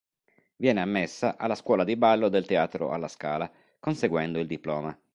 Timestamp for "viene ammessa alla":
0.55-1.53